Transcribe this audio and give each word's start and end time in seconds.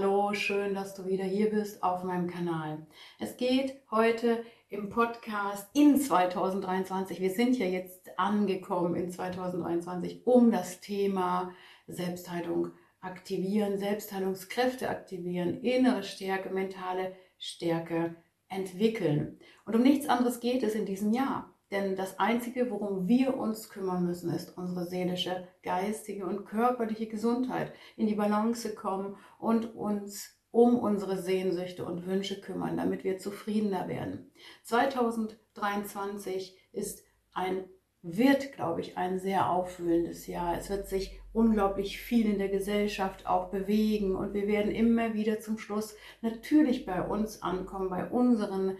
Hallo, 0.00 0.32
schön, 0.32 0.74
dass 0.74 0.94
du 0.94 1.06
wieder 1.06 1.24
hier 1.24 1.50
bist 1.50 1.82
auf 1.82 2.04
meinem 2.04 2.28
Kanal. 2.28 2.86
Es 3.18 3.36
geht 3.36 3.80
heute 3.90 4.44
im 4.68 4.90
Podcast 4.90 5.68
in 5.74 6.00
2023, 6.00 7.20
wir 7.20 7.30
sind 7.30 7.58
ja 7.58 7.66
jetzt 7.66 8.16
angekommen 8.16 8.94
in 8.94 9.10
2023, 9.10 10.24
um 10.24 10.52
das 10.52 10.80
Thema 10.80 11.52
Selbstheilung 11.88 12.70
aktivieren, 13.00 13.76
Selbstheilungskräfte 13.76 14.88
aktivieren, 14.88 15.62
innere 15.62 16.04
Stärke, 16.04 16.50
mentale 16.50 17.16
Stärke 17.36 18.14
entwickeln. 18.46 19.40
Und 19.64 19.74
um 19.74 19.82
nichts 19.82 20.08
anderes 20.08 20.38
geht 20.38 20.62
es 20.62 20.76
in 20.76 20.86
diesem 20.86 21.12
Jahr. 21.12 21.57
Denn 21.70 21.96
das 21.96 22.18
Einzige, 22.18 22.70
worum 22.70 23.08
wir 23.08 23.36
uns 23.36 23.68
kümmern 23.68 24.06
müssen, 24.06 24.30
ist 24.30 24.56
unsere 24.56 24.86
seelische, 24.86 25.46
geistige 25.62 26.24
und 26.24 26.46
körperliche 26.46 27.06
Gesundheit, 27.06 27.72
in 27.96 28.06
die 28.06 28.14
Balance 28.14 28.74
kommen 28.74 29.16
und 29.38 29.74
uns 29.74 30.34
um 30.50 30.78
unsere 30.78 31.18
Sehnsüchte 31.18 31.84
und 31.84 32.06
Wünsche 32.06 32.40
kümmern, 32.40 32.78
damit 32.78 33.04
wir 33.04 33.18
zufriedener 33.18 33.86
werden. 33.86 34.30
2023 34.62 36.58
ist 36.72 37.04
ein 37.34 37.64
wird, 38.02 38.52
glaube 38.52 38.80
ich, 38.80 38.96
ein 38.96 39.18
sehr 39.18 39.50
aufwühlendes 39.50 40.26
Jahr. 40.28 40.56
Es 40.56 40.70
wird 40.70 40.88
sich 40.88 41.20
unglaublich 41.32 42.00
viel 42.00 42.30
in 42.30 42.38
der 42.38 42.48
Gesellschaft 42.48 43.26
auch 43.26 43.50
bewegen 43.50 44.14
und 44.14 44.34
wir 44.34 44.46
werden 44.46 44.70
immer 44.70 45.14
wieder 45.14 45.40
zum 45.40 45.58
Schluss 45.58 45.96
natürlich 46.22 46.86
bei 46.86 47.02
uns 47.02 47.42
ankommen, 47.42 47.90
bei 47.90 48.08
unseren 48.08 48.76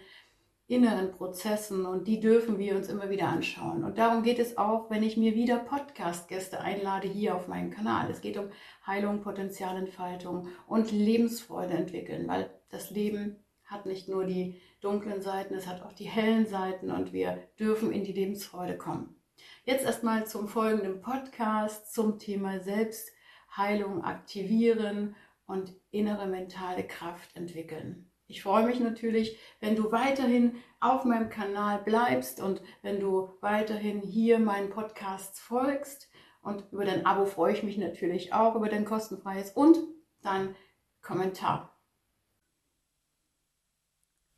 inneren 0.68 1.12
Prozessen 1.12 1.86
und 1.86 2.06
die 2.06 2.20
dürfen 2.20 2.58
wir 2.58 2.77
uns 2.77 2.88
immer 2.88 3.08
wieder 3.08 3.28
anschauen. 3.28 3.84
Und 3.84 3.96
darum 3.96 4.22
geht 4.22 4.38
es 4.38 4.58
auch, 4.58 4.91
wenn 4.91 5.02
ich 5.02 5.16
mir 5.16 5.34
wieder 5.34 5.58
Podcast-Gäste 5.58 6.60
einlade 6.60 7.08
hier 7.08 7.34
auf 7.34 7.48
meinem 7.48 7.70
Kanal. 7.70 8.10
Es 8.10 8.20
geht 8.20 8.36
um 8.36 8.50
Heilung, 8.86 9.22
Potenzialentfaltung 9.22 10.48
und 10.66 10.92
Lebensfreude 10.92 11.72
entwickeln, 11.72 12.28
weil 12.28 12.50
das 12.68 12.91
Leben 12.91 13.36
hat 13.64 13.86
nicht 13.86 14.08
nur 14.08 14.24
die 14.24 14.60
dunklen 14.83 15.22
Seiten, 15.22 15.55
es 15.55 15.66
hat 15.66 15.83
auch 15.83 15.94
die 15.94 16.05
hellen 16.05 16.46
Seiten 16.46 16.91
und 16.91 17.14
wir 17.14 17.48
dürfen 17.58 17.91
in 17.91 18.05
die 18.05 18.12
Lebensfreude 18.12 18.77
kommen. 18.77 19.16
Jetzt 19.64 19.86
erstmal 19.86 20.27
zum 20.27 20.48
folgenden 20.48 21.00
Podcast 21.00 21.94
zum 21.94 22.19
Thema 22.19 22.61
Selbstheilung 22.61 24.05
aktivieren 24.05 25.16
und 25.46 25.74
innere 25.91 26.27
mentale 26.27 26.86
Kraft 26.86 27.34
entwickeln. 27.34 28.08
Ich 28.30 28.42
freue 28.42 28.66
mich 28.66 28.78
natürlich, 28.78 29.38
wenn 29.60 29.74
du 29.74 29.90
weiterhin 29.90 30.56
auf 30.80 31.06
meinem 31.06 31.30
Kanal 31.30 31.78
bleibst 31.78 32.42
und 32.42 32.60
wenn 32.82 33.00
du 33.00 33.30
weiterhin 33.40 34.02
hier 34.02 34.38
meinen 34.38 34.68
Podcasts 34.68 35.40
folgst. 35.40 36.10
Und 36.42 36.62
über 36.70 36.84
dein 36.84 37.06
Abo 37.06 37.24
freue 37.24 37.54
ich 37.54 37.62
mich 37.62 37.78
natürlich 37.78 38.34
auch, 38.34 38.54
über 38.54 38.68
dein 38.68 38.84
kostenfreies 38.84 39.52
und 39.52 39.78
dein 40.20 40.54
Kommentar. 41.00 41.74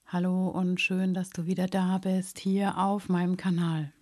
Hallo 0.07 0.49
und 0.49 0.81
schön, 0.81 1.13
dass 1.13 1.31
du 1.31 1.47
wieder 1.47 1.67
da 1.67 1.99
bist 1.99 2.39
hier 2.39 2.79
auf 2.79 3.09
meinem 3.09 3.37
Kanal. 3.37 3.93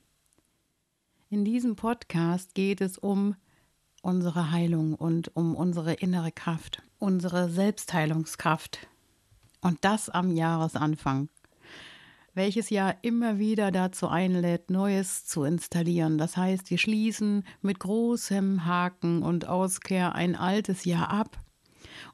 In 1.30 1.46
diesem 1.46 1.76
Podcast 1.76 2.54
geht 2.54 2.82
es 2.82 2.98
um 2.98 3.36
unsere 4.02 4.50
Heilung 4.50 4.94
und 4.94 5.34
um 5.34 5.54
unsere 5.54 5.94
innere 5.94 6.30
Kraft, 6.30 6.82
unsere 6.98 7.48
Selbstheilungskraft, 7.48 8.86
und 9.60 9.78
das 9.82 10.08
am 10.10 10.30
Jahresanfang, 10.30 11.28
welches 12.34 12.70
ja 12.70 12.94
immer 13.02 13.38
wieder 13.38 13.70
dazu 13.70 14.08
einlädt, 14.08 14.70
Neues 14.70 15.26
zu 15.26 15.44
installieren. 15.44 16.18
Das 16.18 16.36
heißt, 16.36 16.70
wir 16.70 16.78
schließen 16.78 17.44
mit 17.62 17.80
großem 17.80 18.64
Haken 18.64 19.22
und 19.22 19.48
Auskehr 19.48 20.14
ein 20.14 20.36
altes 20.36 20.84
Jahr 20.84 21.10
ab. 21.10 21.38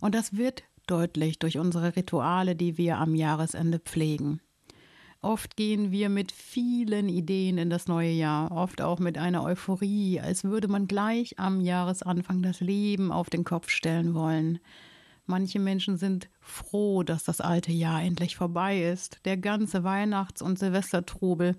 Und 0.01 0.15
das 0.15 0.37
wird 0.37 0.63
deutlich 0.87 1.39
durch 1.39 1.59
unsere 1.59 1.97
Rituale, 1.97 2.57
die 2.57 2.79
wir 2.79 2.99
am 2.99 3.15
Jahresende 3.15 3.79
pflegen. 3.79 4.41
Oft 5.25 5.57
gehen 5.57 5.91
wir 5.91 6.11
mit 6.11 6.33
vielen 6.33 7.09
Ideen 7.09 7.57
in 7.57 7.71
das 7.71 7.89
neue 7.89 8.11
Jahr, 8.11 8.53
oft 8.53 8.83
auch 8.83 8.99
mit 8.99 9.17
einer 9.17 9.43
Euphorie, 9.43 10.21
als 10.21 10.45
würde 10.45 10.69
man 10.69 10.87
gleich 10.87 11.39
am 11.39 11.63
Jahresanfang 11.63 12.43
das 12.43 12.61
Leben 12.61 13.11
auf 13.11 13.31
den 13.31 13.43
Kopf 13.43 13.71
stellen 13.71 14.13
wollen. 14.13 14.59
Manche 15.27 15.59
Menschen 15.59 15.97
sind 15.97 16.29
froh, 16.41 17.03
dass 17.03 17.25
das 17.25 17.41
alte 17.41 17.73
Jahr 17.73 18.03
endlich 18.03 18.37
vorbei 18.37 18.83
ist, 18.83 19.21
der 19.25 19.37
ganze 19.37 19.83
Weihnachts- 19.83 20.43
und 20.43 20.59
Silvestertrubel. 20.59 21.57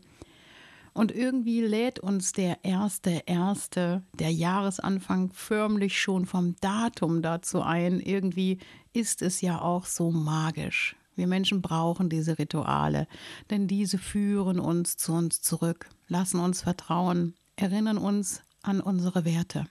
Und 0.93 1.11
irgendwie 1.11 1.61
lädt 1.61 1.99
uns 1.99 2.31
der 2.31 2.63
erste, 2.63 3.23
erste, 3.25 4.03
der 4.13 4.31
Jahresanfang 4.31 5.31
förmlich 5.33 5.99
schon 5.99 6.25
vom 6.25 6.55
Datum 6.61 7.21
dazu 7.21 7.61
ein. 7.61 7.99
Irgendwie 7.99 8.59
ist 8.93 9.21
es 9.21 9.41
ja 9.41 9.59
auch 9.59 9.85
so 9.85 10.11
magisch. 10.11 10.95
Wir 11.15 11.27
Menschen 11.27 11.61
brauchen 11.61 12.09
diese 12.09 12.37
Rituale, 12.37 13.07
denn 13.49 13.67
diese 13.67 13.97
führen 13.97 14.59
uns 14.59 14.95
zu 14.95 15.13
uns 15.13 15.41
zurück, 15.41 15.89
lassen 16.07 16.39
uns 16.39 16.61
vertrauen, 16.61 17.35
erinnern 17.55 17.97
uns 17.97 18.41
an 18.61 18.79
unsere 18.79 19.25
Werte. 19.25 19.67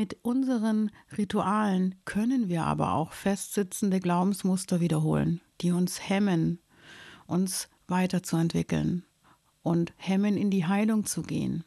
Mit 0.00 0.16
unseren 0.22 0.90
Ritualen 1.18 1.94
können 2.06 2.48
wir 2.48 2.64
aber 2.64 2.94
auch 2.94 3.12
festsitzende 3.12 4.00
Glaubensmuster 4.00 4.80
wiederholen, 4.80 5.42
die 5.60 5.72
uns 5.72 6.08
hemmen, 6.08 6.58
uns 7.26 7.68
weiterzuentwickeln 7.86 9.04
und 9.60 9.92
hemmen, 9.98 10.38
in 10.38 10.50
die 10.50 10.64
Heilung 10.64 11.04
zu 11.04 11.20
gehen, 11.20 11.64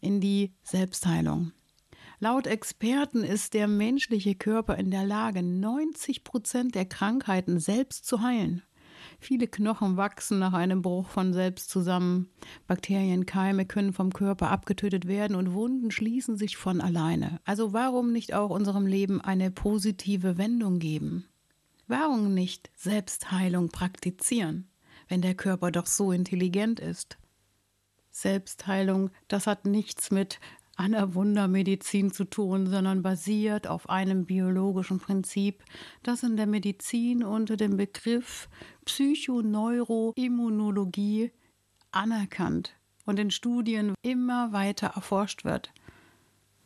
in 0.00 0.22
die 0.22 0.54
Selbstheilung. 0.62 1.52
Laut 2.18 2.46
Experten 2.46 3.24
ist 3.24 3.52
der 3.52 3.68
menschliche 3.68 4.34
Körper 4.34 4.78
in 4.78 4.90
der 4.90 5.04
Lage, 5.04 5.42
90 5.42 6.24
Prozent 6.24 6.74
der 6.74 6.86
Krankheiten 6.86 7.60
selbst 7.60 8.06
zu 8.06 8.22
heilen. 8.22 8.62
Viele 9.22 9.46
Knochen 9.46 9.98
wachsen 9.98 10.38
nach 10.38 10.54
einem 10.54 10.80
Bruch 10.80 11.08
von 11.08 11.34
selbst 11.34 11.68
zusammen. 11.68 12.30
Bakterienkeime 12.66 13.66
können 13.66 13.92
vom 13.92 14.14
Körper 14.14 14.50
abgetötet 14.50 15.06
werden 15.06 15.36
und 15.36 15.52
Wunden 15.52 15.90
schließen 15.90 16.38
sich 16.38 16.56
von 16.56 16.80
alleine. 16.80 17.38
Also 17.44 17.74
warum 17.74 18.12
nicht 18.12 18.32
auch 18.32 18.48
unserem 18.48 18.86
Leben 18.86 19.20
eine 19.20 19.50
positive 19.50 20.38
Wendung 20.38 20.78
geben? 20.78 21.26
Warum 21.86 22.32
nicht 22.32 22.70
Selbstheilung 22.76 23.68
praktizieren, 23.68 24.68
wenn 25.08 25.20
der 25.20 25.34
Körper 25.34 25.70
doch 25.70 25.86
so 25.86 26.12
intelligent 26.12 26.80
ist? 26.80 27.18
Selbstheilung, 28.10 29.10
das 29.28 29.46
hat 29.46 29.66
nichts 29.66 30.10
mit 30.10 30.40
einer 30.80 31.14
Wundermedizin 31.14 32.10
zu 32.10 32.24
tun, 32.24 32.66
sondern 32.66 33.02
basiert 33.02 33.66
auf 33.66 33.90
einem 33.90 34.24
biologischen 34.24 34.98
Prinzip, 34.98 35.62
das 36.02 36.22
in 36.22 36.38
der 36.38 36.46
Medizin 36.46 37.22
unter 37.22 37.58
dem 37.58 37.76
Begriff 37.76 38.48
Psychoneuroimmunologie 38.90 41.30
anerkannt 41.92 42.74
und 43.06 43.20
in 43.20 43.30
Studien 43.30 43.94
immer 44.02 44.52
weiter 44.52 44.88
erforscht 44.96 45.44
wird. 45.44 45.72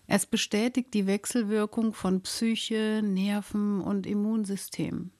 Es 0.06 0.24
bestätigt 0.24 0.94
die 0.94 1.06
Wechselwirkung 1.06 1.92
von 1.92 2.22
Psyche, 2.22 3.02
Nerven 3.04 3.82
und 3.82 4.06
Immunsystem. 4.06 5.10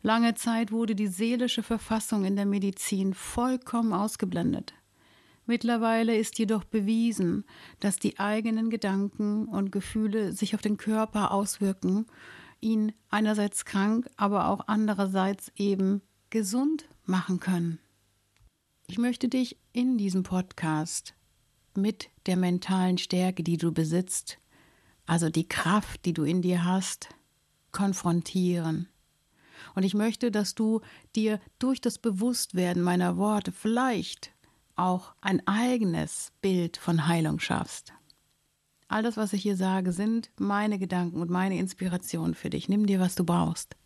Lange 0.00 0.36
Zeit 0.36 0.70
wurde 0.70 0.94
die 0.94 1.08
seelische 1.08 1.64
Verfassung 1.64 2.24
in 2.24 2.36
der 2.36 2.46
Medizin 2.46 3.12
vollkommen 3.12 3.92
ausgeblendet. 3.92 4.74
Mittlerweile 5.44 6.16
ist 6.16 6.38
jedoch 6.38 6.62
bewiesen, 6.62 7.44
dass 7.80 7.98
die 7.98 8.20
eigenen 8.20 8.70
Gedanken 8.70 9.46
und 9.46 9.72
Gefühle 9.72 10.30
sich 10.30 10.54
auf 10.54 10.62
den 10.62 10.76
Körper 10.76 11.32
auswirken, 11.32 12.06
ihn 12.60 12.92
einerseits 13.10 13.64
krank, 13.64 14.08
aber 14.16 14.48
auch 14.48 14.62
andererseits 14.66 15.52
eben 15.56 16.02
gesund 16.30 16.88
machen 17.04 17.40
können. 17.40 17.78
Ich 18.86 18.98
möchte 18.98 19.28
dich 19.28 19.58
in 19.72 19.98
diesem 19.98 20.22
Podcast 20.22 21.14
mit 21.74 22.08
der 22.26 22.36
mentalen 22.36 22.98
Stärke, 22.98 23.42
die 23.42 23.56
du 23.56 23.72
besitzt, 23.72 24.38
also 25.06 25.28
die 25.28 25.48
Kraft, 25.48 26.04
die 26.04 26.12
du 26.12 26.24
in 26.24 26.42
dir 26.42 26.64
hast, 26.64 27.08
konfrontieren. 27.72 28.88
Und 29.74 29.82
ich 29.82 29.94
möchte, 29.94 30.30
dass 30.30 30.54
du 30.54 30.80
dir 31.14 31.40
durch 31.58 31.80
das 31.80 31.98
Bewusstwerden 31.98 32.82
meiner 32.82 33.16
Worte 33.16 33.52
vielleicht 33.52 34.32
auch 34.76 35.14
ein 35.20 35.46
eigenes 35.46 36.32
Bild 36.40 36.76
von 36.76 37.06
Heilung 37.06 37.40
schaffst. 37.40 37.92
All 38.88 39.02
das, 39.02 39.16
was 39.16 39.32
ich 39.32 39.42
hier 39.42 39.56
sage, 39.56 39.92
sind 39.92 40.30
meine 40.38 40.78
Gedanken 40.78 41.20
und 41.20 41.30
meine 41.30 41.58
Inspiration 41.58 42.34
für 42.34 42.50
dich. 42.50 42.68
Nimm 42.68 42.86
dir, 42.86 43.00
was 43.00 43.14
du 43.14 43.24
brauchst. 43.24 43.76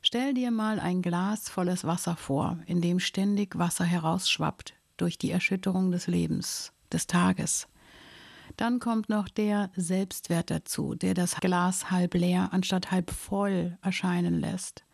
Stell 0.00 0.34
dir 0.34 0.50
mal 0.50 0.80
ein 0.80 1.02
Glas 1.02 1.48
volles 1.48 1.84
Wasser 1.84 2.16
vor, 2.16 2.58
in 2.66 2.80
dem 2.80 3.00
ständig 3.00 3.58
Wasser 3.58 3.84
herausschwappt 3.84 4.74
durch 4.96 5.18
die 5.18 5.30
Erschütterung 5.30 5.90
des 5.90 6.06
Lebens, 6.06 6.72
des 6.92 7.06
Tages. 7.06 7.68
Dann 8.56 8.78
kommt 8.78 9.08
noch 9.08 9.28
der 9.28 9.70
Selbstwert 9.74 10.50
dazu, 10.50 10.94
der 10.94 11.14
das 11.14 11.36
Glas 11.36 11.90
halb 11.90 12.14
leer 12.14 12.50
anstatt 12.52 12.90
halb 12.90 13.10
voll 13.10 13.78
erscheinen 13.82 14.38
lässt. 14.38 14.84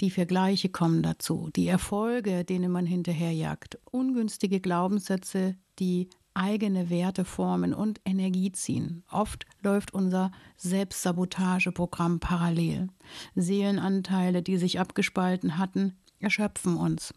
Die 0.00 0.10
Vergleiche 0.10 0.68
kommen 0.68 1.02
dazu, 1.02 1.48
die 1.56 1.68
Erfolge, 1.68 2.44
denen 2.44 2.70
man 2.70 2.84
hinterherjagt, 2.84 3.78
ungünstige 3.90 4.60
Glaubenssätze, 4.60 5.56
die 5.78 6.10
eigene 6.36 6.90
Werte 6.90 7.24
formen 7.24 7.74
und 7.74 8.00
Energie 8.04 8.52
ziehen. 8.52 9.02
Oft 9.10 9.46
läuft 9.62 9.94
unser 9.94 10.30
Selbstsabotageprogramm 10.56 12.20
parallel. 12.20 12.88
Seelenanteile, 13.34 14.42
die 14.42 14.58
sich 14.58 14.78
abgespalten 14.78 15.58
hatten, 15.58 15.96
erschöpfen 16.20 16.76
uns. 16.76 17.14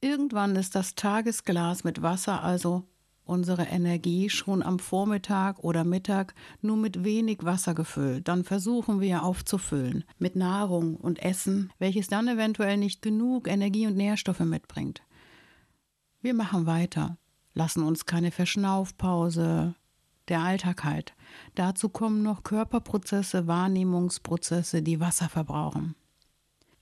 Irgendwann 0.00 0.56
ist 0.56 0.74
das 0.74 0.94
Tagesglas 0.94 1.84
mit 1.84 2.02
Wasser 2.02 2.42
also 2.42 2.84
unsere 3.28 3.64
Energie 3.64 4.30
schon 4.30 4.62
am 4.62 4.78
Vormittag 4.78 5.58
oder 5.58 5.84
Mittag 5.84 6.34
nur 6.62 6.76
mit 6.76 7.04
wenig 7.04 7.44
Wasser 7.44 7.74
gefüllt. 7.74 8.26
Dann 8.26 8.42
versuchen 8.42 9.00
wir 9.00 9.22
aufzufüllen 9.22 10.04
mit 10.18 10.34
Nahrung 10.34 10.96
und 10.96 11.22
Essen, 11.22 11.70
welches 11.78 12.08
dann 12.08 12.26
eventuell 12.26 12.78
nicht 12.78 13.02
genug 13.02 13.46
Energie 13.46 13.86
und 13.86 13.96
Nährstoffe 13.96 14.40
mitbringt. 14.40 15.02
Wir 16.22 16.34
machen 16.34 16.66
weiter, 16.66 17.18
lassen 17.54 17.82
uns 17.82 18.06
keine 18.06 18.30
Verschnaufpause, 18.30 19.74
der 20.28 20.40
Alltag 20.40 20.84
halt. 20.84 21.14
Dazu 21.54 21.88
kommen 21.88 22.22
noch 22.22 22.42
Körperprozesse, 22.42 23.46
Wahrnehmungsprozesse, 23.46 24.82
die 24.82 25.00
Wasser 25.00 25.28
verbrauchen. 25.28 25.94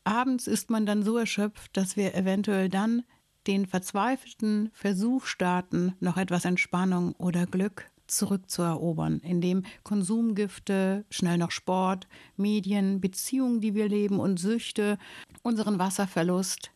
Abends 0.04 0.46
ist 0.46 0.70
man 0.70 0.86
dann 0.86 1.02
so 1.02 1.16
erschöpft, 1.16 1.76
dass 1.76 1.96
wir 1.96 2.14
eventuell 2.14 2.68
dann 2.68 3.02
den 3.46 3.66
verzweifelten 3.66 4.70
Versuch 4.72 5.26
starten, 5.26 5.94
noch 6.00 6.16
etwas 6.16 6.44
Entspannung 6.44 7.12
oder 7.14 7.46
Glück 7.46 7.90
zurückzuerobern, 8.06 9.18
indem 9.20 9.64
Konsumgifte, 9.82 11.04
schnell 11.10 11.38
noch 11.38 11.50
Sport, 11.50 12.06
Medien, 12.36 13.00
Beziehungen, 13.00 13.60
die 13.60 13.74
wir 13.74 13.88
leben 13.88 14.20
und 14.20 14.38
Süchte 14.38 14.98
unseren 15.42 15.78
Wasserverlust 15.78 16.70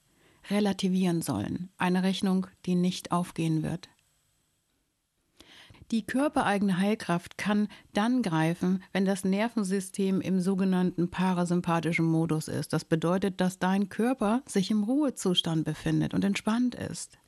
relativieren 0.49 1.23
sollen. 1.23 1.71
Eine 1.77 2.03
Rechnung, 2.03 2.47
die 2.67 2.75
nicht 2.75 3.13
aufgehen 3.13 3.63
wird. 3.63 3.89
Die 5.91 6.07
körpereigene 6.07 6.79
Heilkraft 6.79 7.37
kann 7.37 7.67
dann 7.93 8.23
greifen, 8.23 8.83
wenn 8.93 9.05
das 9.05 9.25
Nervensystem 9.25 10.21
im 10.21 10.41
sogenannten 10.41 11.11
parasympathischen 11.11 12.05
Modus 12.05 12.47
ist. 12.47 12.73
Das 12.73 12.85
bedeutet, 12.85 13.41
dass 13.41 13.59
dein 13.59 13.89
Körper 13.89 14.43
sich 14.47 14.71
im 14.71 14.85
Ruhezustand 14.85 15.65
befindet 15.65 16.15
und 16.15 16.25
entspannt 16.25 16.77
ist. 16.77 17.19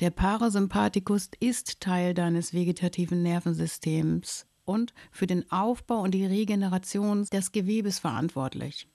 Der 0.00 0.10
Parasympathikus 0.10 1.30
ist 1.40 1.80
Teil 1.80 2.12
deines 2.12 2.52
vegetativen 2.52 3.22
Nervensystems 3.22 4.46
und 4.66 4.92
für 5.10 5.26
den 5.26 5.50
Aufbau 5.50 6.02
und 6.02 6.10
die 6.10 6.26
Regeneration 6.26 7.24
des 7.24 7.52
Gewebes 7.52 7.98
verantwortlich. 7.98 8.86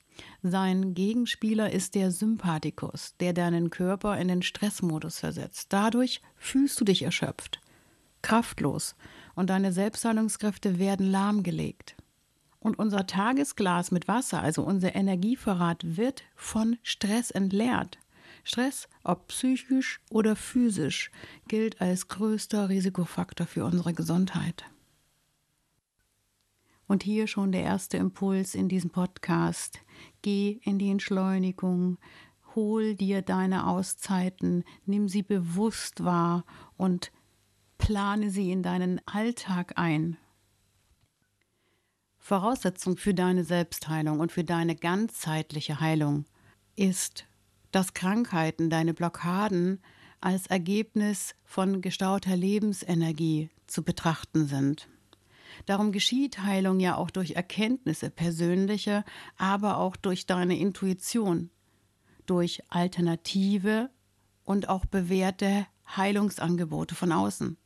Sein 0.44 0.94
Gegenspieler 0.94 1.71
ist 1.71 1.95
der 1.95 2.12
Sympathikus, 2.12 3.15
der 3.19 3.33
deinen 3.33 3.69
Körper 3.69 4.18
in 4.18 4.27
den 4.27 4.41
Stressmodus 4.41 5.19
versetzt. 5.19 5.68
Dadurch 5.73 6.21
fühlst 6.38 6.79
du 6.79 6.85
dich 6.85 7.03
erschöpft 7.03 7.62
kraftlos 8.21 8.95
und 9.35 9.50
deine 9.50 9.71
Selbstheilungskräfte 9.71 10.79
werden 10.79 11.09
lahmgelegt. 11.09 11.95
Und 12.59 12.77
unser 12.77 13.07
Tagesglas 13.07 13.91
mit 13.91 14.07
Wasser, 14.07 14.41
also 14.41 14.63
unser 14.63 14.95
Energievorrat, 14.95 15.97
wird 15.97 16.23
von 16.35 16.77
Stress 16.83 17.31
entleert. 17.31 17.97
Stress, 18.44 18.88
ob 19.03 19.27
psychisch 19.27 20.00
oder 20.09 20.35
physisch, 20.35 21.12
gilt 21.47 21.81
als 21.81 22.07
größter 22.07 22.69
Risikofaktor 22.69 23.47
für 23.47 23.65
unsere 23.65 23.94
Gesundheit. 23.94 24.65
Und 26.91 27.03
hier 27.03 27.27
schon 27.27 27.53
der 27.53 27.61
erste 27.61 27.95
Impuls 27.95 28.53
in 28.53 28.67
diesem 28.67 28.89
Podcast. 28.89 29.79
Geh 30.21 30.59
in 30.65 30.77
die 30.77 30.89
Entschleunigung, 30.89 31.97
hol 32.53 32.95
dir 32.95 33.21
deine 33.21 33.67
Auszeiten, 33.67 34.65
nimm 34.85 35.07
sie 35.07 35.23
bewusst 35.23 36.03
wahr 36.03 36.43
und 36.75 37.13
plane 37.77 38.29
sie 38.29 38.51
in 38.51 38.61
deinen 38.61 38.99
Alltag 39.05 39.77
ein. 39.77 40.17
Voraussetzung 42.17 42.97
für 42.97 43.13
deine 43.13 43.45
Selbstheilung 43.45 44.19
und 44.19 44.33
für 44.33 44.44
deine 44.44 44.75
ganzheitliche 44.75 45.79
Heilung 45.79 46.25
ist, 46.75 47.25
dass 47.71 47.94
Krankheiten, 47.94 48.69
deine 48.69 48.94
Blockaden 48.94 49.79
als 50.19 50.47
Ergebnis 50.47 51.35
von 51.45 51.79
gestauter 51.79 52.35
Lebensenergie 52.35 53.49
zu 53.65 53.81
betrachten 53.81 54.45
sind. 54.45 54.89
Darum 55.65 55.92
geschieht 55.92 56.39
Heilung 56.39 56.80
ja 56.80 56.95
auch 56.95 57.09
durch 57.09 57.31
Erkenntnisse, 57.31 58.09
persönliche, 58.09 59.03
aber 59.38 59.77
auch 59.77 59.95
durch 59.95 60.25
deine 60.25 60.57
Intuition, 60.57 61.50
durch 62.25 62.63
alternative 62.69 63.89
und 64.44 64.69
auch 64.69 64.86
bewährte 64.86 65.65
Heilungsangebote 65.95 66.95
von 66.95 67.12
außen. 67.12 67.57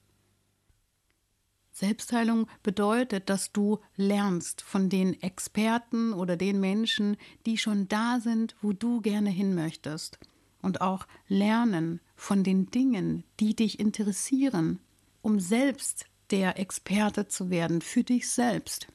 Selbstheilung 1.76 2.48
bedeutet, 2.64 3.30
dass 3.30 3.52
du 3.52 3.80
lernst 3.98 4.62
von 4.62 4.88
den 4.88 5.22
Experten 5.22 6.14
oder 6.14 6.38
den 6.38 6.62
Menschen, 6.62 7.18
die 7.46 7.58
schon 7.58 7.90
da 7.90 8.22
sind, 8.22 8.56
wo 8.62 8.72
du 8.72 9.02
gerne 9.02 9.30
hin 9.30 9.56
möchtest. 9.56 10.18
Und 10.62 10.80
auch 10.80 11.06
lernen 11.28 12.00
von 12.16 12.46
den 12.46 12.72
Dingen, 12.72 13.26
die 13.42 13.56
dich 13.58 13.78
interessieren, 13.78 14.80
um 15.22 15.42
selbst 15.42 16.06
der 16.32 16.60
Experte 16.60 17.28
zu 17.28 17.50
werden 17.50 17.82
für 17.82 18.04
dich 18.04 18.30
selbst. 18.30 18.88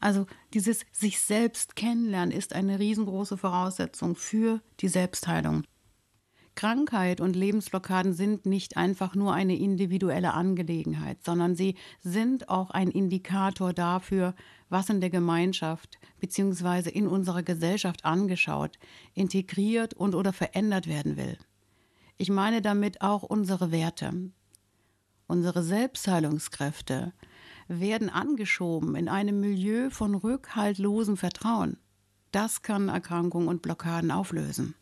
Also 0.00 0.26
dieses 0.54 0.84
sich 0.92 1.20
selbst 1.20 1.76
kennenlernen 1.76 2.34
ist 2.34 2.54
eine 2.54 2.78
riesengroße 2.78 3.36
Voraussetzung 3.36 4.16
für 4.16 4.60
die 4.80 4.88
Selbstheilung. 4.88 5.64
Krankheit 6.54 7.20
und 7.20 7.36
Lebensblockaden 7.36 8.12
sind 8.12 8.44
nicht 8.44 8.76
einfach 8.76 9.14
nur 9.14 9.32
eine 9.32 9.56
individuelle 9.56 10.34
Angelegenheit, 10.34 11.22
sondern 11.24 11.54
sie 11.54 11.76
sind 12.00 12.48
auch 12.48 12.70
ein 12.70 12.90
Indikator 12.90 13.72
dafür, 13.72 14.34
was 14.68 14.90
in 14.90 15.00
der 15.00 15.10
Gemeinschaft 15.10 15.98
bzw. 16.18 16.90
in 16.90 17.06
unserer 17.06 17.42
Gesellschaft 17.42 18.04
angeschaut, 18.04 18.78
integriert 19.14 19.94
und 19.94 20.14
oder 20.14 20.32
verändert 20.32 20.86
werden 20.86 21.16
will. 21.16 21.38
Ich 22.18 22.28
meine 22.28 22.60
damit 22.60 23.00
auch 23.00 23.22
unsere 23.22 23.70
Werte. 23.70 24.30
Unsere 25.30 25.62
Selbstheilungskräfte 25.62 27.12
werden 27.68 28.10
angeschoben 28.10 28.96
in 28.96 29.08
einem 29.08 29.38
Milieu 29.38 29.88
von 29.90 30.16
rückhaltlosem 30.16 31.16
Vertrauen. 31.16 31.76
Das 32.32 32.62
kann 32.62 32.88
Erkrankungen 32.88 33.46
und 33.46 33.62
Blockaden 33.62 34.10
auflösen. 34.10 34.74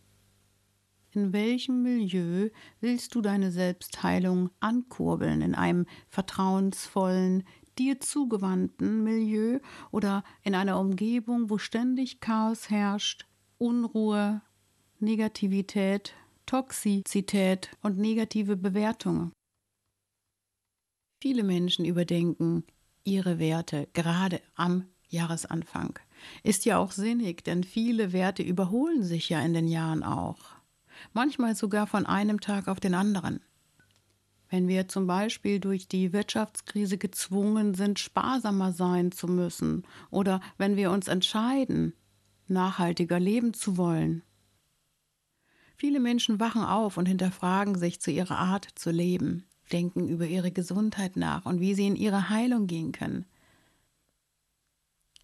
In 1.10 1.34
welchem 1.34 1.82
Milieu 1.82 2.48
willst 2.80 3.14
du 3.14 3.20
deine 3.20 3.52
Selbstheilung 3.52 4.48
ankurbeln? 4.58 5.42
In 5.42 5.54
einem 5.54 5.84
vertrauensvollen, 6.08 7.44
dir 7.78 8.00
zugewandten 8.00 9.04
Milieu 9.04 9.58
oder 9.90 10.24
in 10.42 10.54
einer 10.54 10.80
Umgebung, 10.80 11.50
wo 11.50 11.58
ständig 11.58 12.20
Chaos 12.20 12.70
herrscht, 12.70 13.26
Unruhe, 13.58 14.40
Negativität, 14.98 16.14
Toxizität 16.46 17.68
und 17.82 17.98
negative 17.98 18.56
Bewertungen? 18.56 19.32
Viele 21.20 21.42
Menschen 21.42 21.84
überdenken 21.84 22.64
ihre 23.04 23.38
Werte 23.38 23.88
gerade 23.92 24.40
am 24.54 24.86
Jahresanfang. 25.08 25.98
Ist 26.42 26.64
ja 26.64 26.78
auch 26.78 26.92
sinnig, 26.92 27.44
denn 27.44 27.64
viele 27.64 28.12
Werte 28.12 28.42
überholen 28.42 29.02
sich 29.02 29.28
ja 29.28 29.40
in 29.40 29.54
den 29.54 29.68
Jahren 29.68 30.02
auch 30.02 30.58
manchmal 31.12 31.54
sogar 31.54 31.86
von 31.86 32.06
einem 32.06 32.40
Tag 32.40 32.68
auf 32.68 32.80
den 32.80 32.94
anderen. 32.94 33.40
Wenn 34.50 34.66
wir 34.66 34.88
zum 34.88 35.06
Beispiel 35.06 35.60
durch 35.60 35.88
die 35.88 36.12
Wirtschaftskrise 36.12 36.96
gezwungen 36.96 37.74
sind, 37.74 37.98
sparsamer 37.98 38.72
sein 38.72 39.12
zu 39.12 39.28
müssen, 39.28 39.86
oder 40.10 40.40
wenn 40.56 40.76
wir 40.76 40.90
uns 40.90 41.06
entscheiden, 41.08 41.92
nachhaltiger 42.46 43.20
leben 43.20 43.52
zu 43.52 43.76
wollen. 43.76 44.22
Viele 45.76 46.00
Menschen 46.00 46.40
wachen 46.40 46.62
auf 46.62 46.96
und 46.96 47.06
hinterfragen 47.06 47.78
sich 47.78 48.00
zu 48.00 48.10
ihrer 48.10 48.38
Art 48.38 48.66
zu 48.74 48.90
leben, 48.90 49.44
denken 49.68 50.08
über 50.08 50.26
ihre 50.26 50.50
Gesundheit 50.50 51.16
nach 51.16 51.46
und 51.46 51.60
wie 51.60 51.74
sie 51.74 51.86
in 51.86 51.96
ihre 51.96 52.30
Heilung 52.30 52.66
gehen 52.66 52.92
können. 52.92 53.26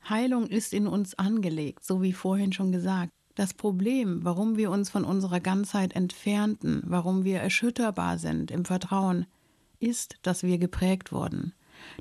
Heilung 0.08 0.46
ist 0.46 0.74
in 0.74 0.86
uns 0.86 1.14
angelegt, 1.18 1.84
so 1.84 2.02
wie 2.02 2.12
vorhin 2.12 2.52
schon 2.52 2.72
gesagt. 2.72 3.10
Das 3.34 3.54
Problem, 3.54 4.20
warum 4.22 4.56
wir 4.56 4.70
uns 4.70 4.90
von 4.90 5.04
unserer 5.04 5.40
Ganzheit 5.40 5.94
entfernten, 5.94 6.82
warum 6.86 7.24
wir 7.24 7.40
erschütterbar 7.40 8.18
sind 8.18 8.50
im 8.50 8.64
Vertrauen, 8.64 9.26
ist, 9.80 10.18
dass 10.22 10.44
wir 10.44 10.58
geprägt 10.58 11.10
wurden. 11.10 11.52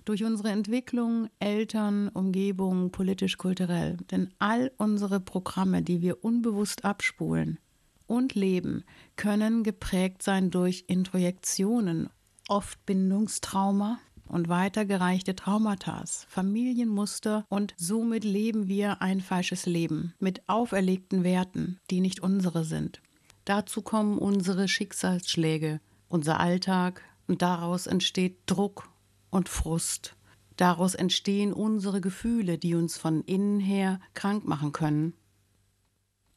Durch 0.06 0.24
unsere 0.24 0.50
Entwicklung, 0.50 1.30
Eltern, 1.40 2.08
Umgebung, 2.10 2.92
politisch-kulturell. 2.92 3.98
Denn 4.12 4.30
all 4.38 4.72
unsere 4.78 5.20
Programme, 5.20 5.82
die 5.82 6.02
wir 6.02 6.24
unbewusst 6.24 6.86
abspulen 6.86 7.60
und 8.06 8.36
leben, 8.36 8.84
können 9.16 9.64
geprägt 9.64 10.22
sein 10.22 10.52
durch 10.52 10.86
Introjektionen, 10.88 12.10
oft 12.48 12.86
Bindungstrauma, 12.86 14.00
und 14.26 14.50
weitergereichte 14.50 15.36
Traumata, 15.36 16.04
Familienmuster 16.28 17.46
und 17.50 17.74
somit 17.78 18.24
leben 18.24 18.68
wir 18.68 19.02
ein 19.02 19.22
falsches 19.22 19.66
Leben 19.66 20.14
mit 20.20 20.48
auferlegten 20.48 21.24
Werten, 21.24 21.80
die 21.90 22.00
nicht 22.00 22.22
unsere 22.22 22.66
sind. 22.66 23.02
Dazu 23.46 23.82
kommen 23.82 24.18
unsere 24.18 24.68
Schicksalsschläge, 24.68 25.82
unser 26.10 26.40
Alltag, 26.40 27.02
Und 27.26 27.42
daraus 27.42 27.88
entsteht 27.88 28.38
Druck 28.48 28.90
und 29.30 29.48
Frust. 29.48 30.16
Daraus 30.58 30.94
entstehen 30.94 31.54
unsere 31.54 32.02
Gefühle, 32.02 32.58
die 32.58 32.76
uns 32.76 32.98
von 32.98 33.24
innen 33.24 33.62
her 33.62 34.00
krank 34.14 34.46
machen 34.46 34.74
können. 34.74 35.14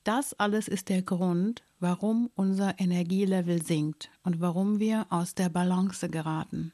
Das 0.04 0.32
alles 0.34 0.68
ist 0.68 0.88
der 0.88 1.02
Grund, 1.02 1.64
warum 1.78 2.30
unser 2.34 2.78
Energielevel 2.78 3.62
sinkt 3.62 4.10
und 4.22 4.40
warum 4.40 4.80
wir 4.80 5.06
aus 5.10 5.34
der 5.34 5.48
Balance 5.48 6.08
geraten. 6.08 6.72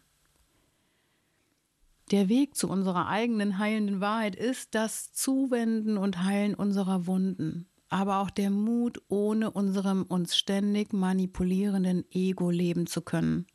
Der 2.11 2.29
Weg 2.29 2.57
zu 2.57 2.69
unserer 2.69 3.09
eigenen 3.09 3.59
heilenden 3.59 4.01
Wahrheit 4.01 4.37
ist 4.37 4.75
das 4.75 5.13
Zuwenden 5.13 5.97
und 5.97 6.23
Heilen 6.23 6.55
unserer 6.55 7.07
Wunden, 7.07 7.67
aber 7.89 8.19
auch 8.19 8.31
der 8.31 8.51
Mut, 8.51 9.01
ohne 9.09 9.51
unserem 9.51 10.03
uns 10.03 10.37
ständig 10.37 10.93
manipulierenden 10.93 12.05
Ego 12.11 12.51
leben 12.51 12.87
zu 12.87 13.01
können. 13.01 13.47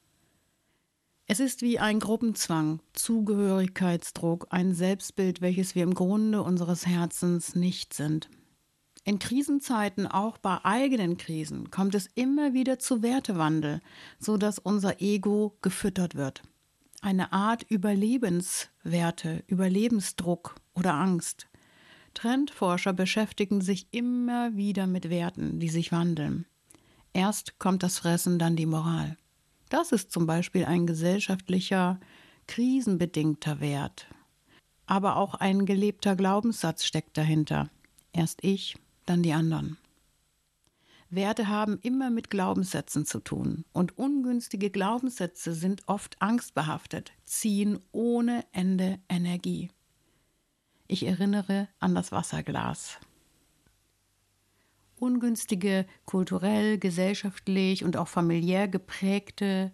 Es 1.30 1.40
ist 1.42 1.62
wie 1.62 1.78
ein 1.78 2.00
Gruppenzwang, 2.00 2.80
Zugehörigkeitsdruck, 2.94 4.48
ein 4.50 4.74
Selbstbild, 4.74 5.42
welches 5.42 5.76
wir 5.76 5.84
im 5.84 5.94
Grunde 5.94 6.42
unseres 6.42 6.88
Herzens 6.88 7.54
nicht 7.54 7.94
sind. 7.94 8.30
In 9.08 9.20
Krisenzeiten, 9.20 10.06
auch 10.06 10.38
bei 10.38 10.66
eigenen 10.66 11.16
Krisen, 11.16 11.72
kommt 11.72 11.96
es 11.96 12.10
immer 12.16 12.54
wieder 12.54 12.78
zu 12.78 13.02
Wertewandel, 13.02 13.80
so 14.20 14.36
dass 14.36 14.60
unser 14.60 15.00
Ego 15.00 15.56
gefüttert 15.62 16.16
wird. 16.16 16.44
Eine 17.00 17.32
Art 17.32 17.64
Überlebenswerte, 17.70 19.46
Überlebensdruck 19.48 20.56
oder 20.74 20.96
Angst. 20.96 21.48
Trendforscher 22.16 22.92
beschäftigen 22.92 23.62
sich 23.62 23.88
immer 23.92 24.58
wieder 24.58 24.88
mit 24.88 25.10
Werten, 25.10 25.62
die 25.62 25.70
sich 25.70 25.94
wandeln. 25.94 26.46
Erst 27.14 27.60
kommt 27.60 27.84
das 27.84 28.00
Fressen, 28.00 28.40
dann 28.40 28.58
die 28.58 28.66
Moral. 28.66 29.16
Das 29.70 29.94
ist 29.94 30.12
zum 30.12 30.28
Beispiel 30.28 30.66
ein 30.66 30.86
gesellschaftlicher, 30.86 32.02
krisenbedingter 32.48 33.62
Wert. 33.62 34.08
Aber 34.86 35.16
auch 35.16 35.34
ein 35.34 35.66
gelebter 35.66 36.18
Glaubenssatz 36.18 36.84
steckt 36.84 37.18
dahinter. 37.18 37.70
Erst 38.12 38.44
ich, 38.44 38.76
dann 39.10 39.24
die 39.24 39.34
anderen. 39.34 39.78
Werte 41.10 41.48
haben 41.48 41.80
immer 41.82 42.10
mit 42.10 42.30
Glaubenssätzen 42.30 43.06
zu 43.06 43.20
tun 43.20 43.64
und 43.72 43.98
ungünstige 43.98 44.70
Glaubenssätze 44.70 45.54
sind 45.54 45.88
oft 45.88 46.22
angstbehaftet, 46.22 47.14
ziehen 47.26 47.80
ohne 47.92 48.46
Ende 48.52 49.00
Energie. 49.08 49.70
Ich 50.88 51.06
erinnere 51.06 51.70
an 51.80 51.96
das 51.96 52.12
Wasserglas 52.12 53.00
ungünstige, 55.00 55.86
kulturell, 56.06 56.78
gesellschaftlich 56.78 57.84
und 57.84 57.98
auch 57.98 58.08
familiär 58.08 58.68
geprägte 58.68 59.72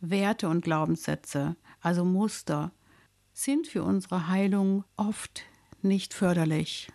Werte 0.00 0.48
und 0.48 0.62
Glaubenssätze, 0.62 1.56
also 1.80 2.04
Muster, 2.04 2.72
sind 3.32 3.66
für 3.66 3.82
unsere 3.82 4.28
Heilung 4.28 4.84
oft 4.96 5.44
nicht 5.82 6.14
förderlich. 6.14 6.88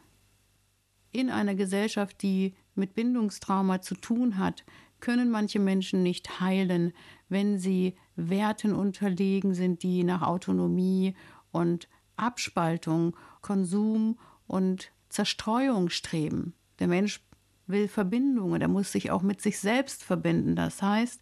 In 1.11 1.29
einer 1.29 1.55
Gesellschaft, 1.55 2.21
die 2.21 2.55
mit 2.75 2.93
Bindungstrauma 2.93 3.81
zu 3.81 3.95
tun 3.95 4.37
hat, 4.37 4.63
können 4.99 5.29
manche 5.29 5.59
Menschen 5.59 6.03
nicht 6.03 6.39
heilen, 6.39 6.93
wenn 7.27 7.57
sie 7.59 7.95
Werten 8.15 8.73
unterlegen 8.73 9.53
sind, 9.53 9.83
die 9.83 10.03
nach 10.03 10.21
Autonomie 10.21 11.15
und 11.51 11.89
Abspaltung, 12.15 13.15
Konsum 13.41 14.17
und 14.47 14.91
Zerstreuung 15.09 15.89
streben. 15.89 16.53
Der 16.79 16.87
Mensch 16.87 17.21
will 17.67 17.87
Verbindung 17.87 18.51
und 18.51 18.61
er 18.61 18.67
muss 18.67 18.91
sich 18.91 19.11
auch 19.11 19.21
mit 19.21 19.41
sich 19.41 19.59
selbst 19.59 20.03
verbinden. 20.03 20.55
Das 20.55 20.81
heißt, 20.81 21.21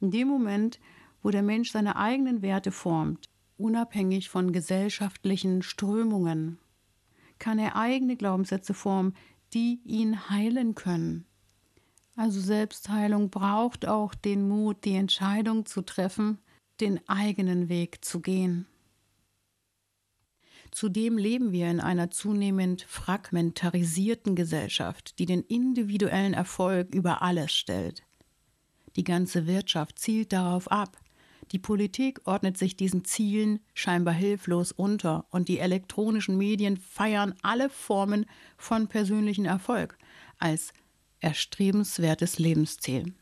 in 0.00 0.10
dem 0.10 0.28
Moment, 0.28 0.80
wo 1.22 1.30
der 1.30 1.42
Mensch 1.42 1.70
seine 1.70 1.96
eigenen 1.96 2.42
Werte 2.42 2.72
formt, 2.72 3.28
unabhängig 3.56 4.28
von 4.28 4.52
gesellschaftlichen 4.52 5.62
Strömungen, 5.62 6.58
kann 7.38 7.58
er 7.58 7.76
eigene 7.76 8.16
Glaubenssätze 8.16 8.74
formen, 8.74 9.14
die 9.52 9.80
ihn 9.84 10.30
heilen 10.30 10.74
können. 10.74 11.26
Also 12.16 12.40
Selbstheilung 12.40 13.30
braucht 13.30 13.86
auch 13.86 14.14
den 14.14 14.48
Mut, 14.48 14.84
die 14.84 14.94
Entscheidung 14.94 15.66
zu 15.66 15.82
treffen, 15.82 16.38
den 16.80 17.00
eigenen 17.08 17.68
Weg 17.68 18.04
zu 18.04 18.20
gehen. 18.20 18.66
Zudem 20.70 21.18
leben 21.18 21.52
wir 21.52 21.70
in 21.70 21.80
einer 21.80 22.10
zunehmend 22.10 22.82
fragmentarisierten 22.82 24.36
Gesellschaft, 24.36 25.18
die 25.18 25.26
den 25.26 25.42
individuellen 25.42 26.34
Erfolg 26.34 26.94
über 26.94 27.22
alles 27.22 27.52
stellt. 27.52 28.02
Die 28.96 29.04
ganze 29.04 29.46
Wirtschaft 29.46 29.98
zielt 29.98 30.32
darauf 30.32 30.70
ab. 30.70 30.96
Die 31.52 31.58
Politik 31.58 32.20
ordnet 32.26 32.56
sich 32.56 32.76
diesen 32.76 33.04
Zielen 33.04 33.60
scheinbar 33.74 34.14
hilflos 34.14 34.70
unter 34.70 35.26
und 35.30 35.48
die 35.48 35.58
elektronischen 35.58 36.36
Medien 36.36 36.76
feiern 36.76 37.34
alle 37.42 37.68
Formen 37.70 38.26
von 38.56 38.86
persönlichen 38.86 39.46
Erfolg 39.46 39.98
als 40.38 40.72
erstrebenswertes 41.20 42.38
Lebensziel. 42.38 43.12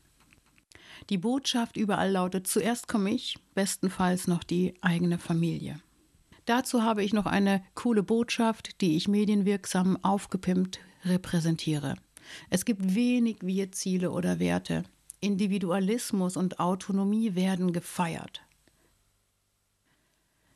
Die 1.09 1.17
Botschaft 1.17 1.75
überall 1.75 2.11
lautet 2.11 2.45
zuerst 2.45 2.87
komme 2.87 3.11
ich, 3.11 3.37
bestenfalls 3.55 4.27
noch 4.27 4.43
die 4.43 4.75
eigene 4.81 5.17
Familie. 5.17 5.81
Dazu 6.45 6.83
habe 6.83 7.03
ich 7.03 7.13
noch 7.13 7.25
eine 7.25 7.63
coole 7.73 8.03
Botschaft, 8.03 8.81
die 8.81 8.95
ich 8.95 9.07
medienwirksam 9.07 9.97
aufgepimpt 10.03 10.79
repräsentiere. 11.05 11.95
Es 12.49 12.65
gibt 12.65 12.95
wenig 12.95 13.37
Wir-Ziele 13.41 14.11
oder 14.11 14.39
Werte. 14.39 14.83
Individualismus 15.21 16.37
und 16.37 16.59
Autonomie 16.59 17.35
werden 17.35 17.73
gefeiert. 17.73 18.41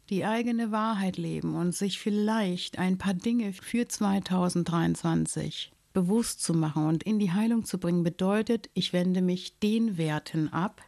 Die 0.10 0.26
eigene 0.26 0.72
Wahrheit 0.72 1.18
leben 1.18 1.56
und 1.56 1.74
sich 1.74 2.00
vielleicht 2.00 2.78
ein 2.78 2.98
paar 2.98 3.14
Dinge 3.14 3.54
für 3.54 3.88
2023 3.88 5.72
bewusst 5.94 6.42
zu 6.42 6.54
machen 6.54 6.88
und 6.88 7.04
in 7.04 7.20
die 7.20 7.32
Heilung 7.32 7.64
zu 7.64 7.78
bringen, 7.78 8.04
bedeutet, 8.04 8.70
ich 8.74 8.92
wende 8.94 9.22
mich 9.22 9.60
den 9.60 9.98
Werten 9.98 10.52
ab, 10.52 10.82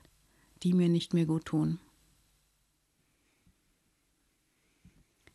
die 0.63 0.73
mir 0.73 0.89
nicht 0.89 1.13
mehr 1.13 1.25
gut 1.25 1.45
tun. 1.45 1.79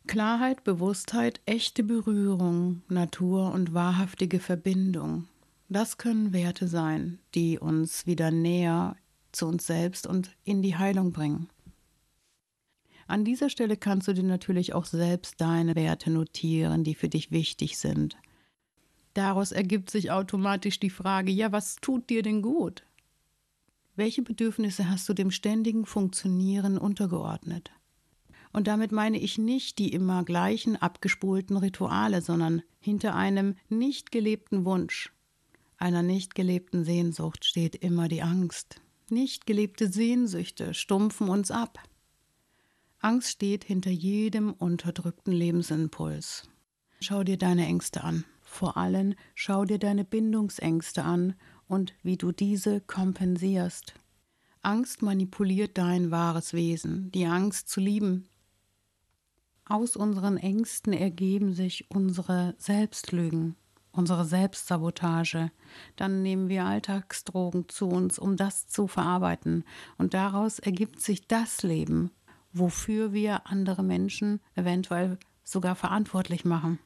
Klarheit, 0.07 0.63
Bewusstheit, 0.65 1.39
echte 1.45 1.83
Berührung, 1.83 2.81
Natur 2.89 3.53
und 3.53 3.73
wahrhaftige 3.73 4.39
Verbindung. 4.39 5.27
Das 5.71 5.97
können 5.97 6.33
Werte 6.33 6.67
sein, 6.67 7.19
die 7.33 7.57
uns 7.57 8.05
wieder 8.05 8.29
näher 8.29 8.97
zu 9.31 9.47
uns 9.47 9.65
selbst 9.65 10.05
und 10.05 10.35
in 10.43 10.61
die 10.61 10.75
Heilung 10.75 11.13
bringen. 11.13 11.47
An 13.07 13.23
dieser 13.23 13.49
Stelle 13.49 13.77
kannst 13.77 14.09
du 14.09 14.13
dir 14.13 14.23
natürlich 14.23 14.73
auch 14.73 14.83
selbst 14.83 15.39
deine 15.39 15.75
Werte 15.75 16.09
notieren, 16.11 16.83
die 16.83 16.93
für 16.93 17.07
dich 17.07 17.31
wichtig 17.31 17.77
sind. 17.77 18.17
Daraus 19.13 19.53
ergibt 19.53 19.89
sich 19.89 20.11
automatisch 20.11 20.77
die 20.77 20.89
Frage, 20.89 21.31
ja, 21.31 21.53
was 21.53 21.77
tut 21.77 22.09
dir 22.09 22.21
denn 22.21 22.41
gut? 22.41 22.83
Welche 23.95 24.23
Bedürfnisse 24.23 24.89
hast 24.89 25.07
du 25.07 25.13
dem 25.13 25.31
ständigen 25.31 25.85
Funktionieren 25.85 26.77
untergeordnet? 26.77 27.71
Und 28.51 28.67
damit 28.67 28.91
meine 28.91 29.19
ich 29.19 29.37
nicht 29.37 29.79
die 29.79 29.93
immer 29.93 30.25
gleichen 30.25 30.75
abgespulten 30.75 31.55
Rituale, 31.55 32.21
sondern 32.21 32.61
hinter 32.81 33.15
einem 33.15 33.55
nicht 33.69 34.11
gelebten 34.11 34.65
Wunsch, 34.65 35.13
einer 35.81 36.03
nicht 36.03 36.35
gelebten 36.35 36.83
Sehnsucht 36.85 37.45
steht 37.45 37.75
immer 37.75 38.07
die 38.07 38.21
Angst. 38.21 38.81
Nicht 39.09 39.45
gelebte 39.45 39.91
Sehnsüchte 39.91 40.73
stumpfen 40.73 41.27
uns 41.27 41.51
ab. 41.51 41.79
Angst 42.99 43.31
steht 43.31 43.63
hinter 43.63 43.91
jedem 43.91 44.53
unterdrückten 44.53 45.33
Lebensimpuls. 45.33 46.47
Schau 47.01 47.23
dir 47.23 47.37
deine 47.37 47.65
Ängste 47.65 48.03
an. 48.03 48.25
Vor 48.41 48.77
allem 48.77 49.15
schau 49.33 49.65
dir 49.65 49.79
deine 49.79 50.05
Bindungsängste 50.05 51.03
an 51.03 51.35
und 51.67 51.93
wie 52.03 52.17
du 52.17 52.31
diese 52.31 52.81
kompensierst. 52.81 53.95
Angst 54.61 55.01
manipuliert 55.01 55.77
dein 55.77 56.11
wahres 56.11 56.53
Wesen, 56.53 57.11
die 57.11 57.25
Angst 57.25 57.69
zu 57.69 57.79
lieben, 57.79 58.27
aus 59.71 59.95
unseren 59.95 60.35
Ängsten 60.35 60.91
ergeben 60.91 61.53
sich 61.53 61.89
unsere 61.89 62.55
Selbstlügen, 62.57 63.55
unsere 63.91 64.25
Selbstsabotage. 64.25 65.51
Dann 65.95 66.21
nehmen 66.21 66.49
wir 66.49 66.65
Alltagsdrogen 66.65 67.69
zu 67.69 67.87
uns, 67.87 68.19
um 68.19 68.37
das 68.37 68.67
zu 68.67 68.87
verarbeiten. 68.87 69.63
Und 69.97 70.13
daraus 70.13 70.59
ergibt 70.59 71.01
sich 71.01 71.27
das 71.27 71.63
Leben, 71.63 72.11
wofür 72.53 73.13
wir 73.13 73.47
andere 73.47 73.83
Menschen 73.83 74.39
eventuell 74.55 75.17
sogar 75.43 75.75
verantwortlich 75.75 76.45
machen. 76.45 76.79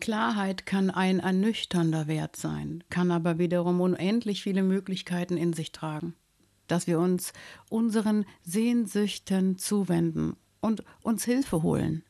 Klarheit 0.00 0.66
kann 0.66 0.90
ein 0.90 1.20
ernüchternder 1.20 2.06
Wert 2.08 2.36
sein, 2.36 2.82
kann 2.90 3.10
aber 3.10 3.38
wiederum 3.38 3.80
unendlich 3.80 4.42
viele 4.42 4.62
Möglichkeiten 4.62 5.36
in 5.36 5.52
sich 5.52 5.72
tragen. 5.72 6.14
Dass 6.66 6.86
wir 6.86 6.98
uns 6.98 7.32
unseren 7.70 8.24
Sehnsüchten 8.42 9.58
zuwenden 9.58 10.36
und 10.60 10.82
uns 11.02 11.24
Hilfe 11.24 11.62
holen. 11.62 12.02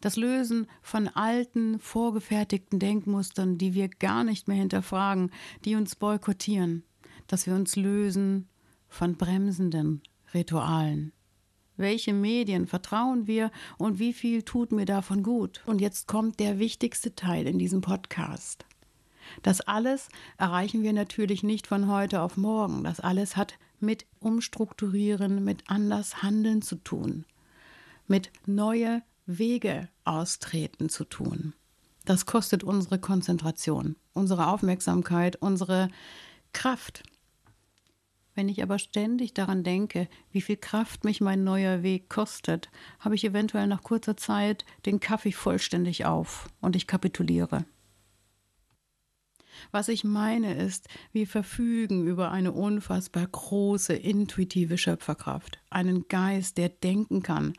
Das 0.00 0.16
Lösen 0.16 0.66
von 0.82 1.08
alten, 1.08 1.78
vorgefertigten 1.78 2.78
Denkmustern, 2.78 3.58
die 3.58 3.74
wir 3.74 3.88
gar 3.88 4.24
nicht 4.24 4.48
mehr 4.48 4.58
hinterfragen, 4.58 5.30
die 5.64 5.74
uns 5.74 5.96
boykottieren. 5.96 6.84
Dass 7.26 7.46
wir 7.46 7.54
uns 7.54 7.76
lösen 7.76 8.48
von 8.88 9.16
bremsenden 9.16 10.02
Ritualen? 10.34 11.12
Welche 11.76 12.14
Medien 12.14 12.66
vertrauen 12.66 13.26
wir 13.26 13.50
und 13.76 13.98
wie 13.98 14.12
viel 14.12 14.42
tut 14.42 14.72
mir 14.72 14.86
davon 14.86 15.22
gut? 15.22 15.62
Und 15.66 15.80
jetzt 15.80 16.08
kommt 16.08 16.40
der 16.40 16.58
wichtigste 16.58 17.14
Teil 17.14 17.46
in 17.46 17.58
diesem 17.58 17.82
Podcast. 17.82 18.64
Das 19.42 19.60
alles 19.60 20.08
erreichen 20.38 20.82
wir 20.82 20.92
natürlich 20.92 21.42
nicht 21.42 21.66
von 21.66 21.88
heute 21.88 22.22
auf 22.22 22.36
morgen. 22.36 22.84
Das 22.84 23.00
alles 23.00 23.36
hat 23.36 23.58
mit 23.80 24.06
Umstrukturieren, 24.20 25.44
mit 25.44 25.64
anders 25.66 26.22
Handeln 26.22 26.62
zu 26.62 26.76
tun, 26.76 27.26
mit 28.06 28.30
neue 28.46 29.02
Wege 29.26 29.88
austreten 30.04 30.88
zu 30.88 31.04
tun. 31.04 31.52
Das 32.04 32.24
kostet 32.24 32.62
unsere 32.62 33.00
Konzentration, 33.00 33.96
unsere 34.12 34.46
Aufmerksamkeit, 34.46 35.36
unsere 35.36 35.88
Kraft. 36.52 37.02
Wenn 38.36 38.48
ich 38.48 38.62
aber 38.62 38.78
ständig 38.78 39.34
daran 39.34 39.64
denke, 39.64 40.08
wie 40.30 40.40
viel 40.40 40.56
Kraft 40.56 41.04
mich 41.04 41.20
mein 41.20 41.42
neuer 41.42 41.82
Weg 41.82 42.08
kostet, 42.08 42.70
habe 43.00 43.16
ich 43.16 43.24
eventuell 43.24 43.66
nach 43.66 43.82
kurzer 43.82 44.16
Zeit 44.16 44.64
den 44.84 45.00
Kaffee 45.00 45.32
vollständig 45.32 46.04
auf 46.04 46.48
und 46.60 46.76
ich 46.76 46.86
kapituliere. 46.86 47.64
Was 49.70 49.88
ich 49.88 50.04
meine 50.04 50.54
ist, 50.54 50.86
wir 51.12 51.26
verfügen 51.26 52.06
über 52.06 52.30
eine 52.30 52.52
unfassbar 52.52 53.26
große 53.26 53.94
intuitive 53.94 54.78
Schöpferkraft, 54.78 55.58
einen 55.70 56.06
Geist, 56.08 56.58
der 56.58 56.68
denken 56.68 57.22
kann, 57.22 57.54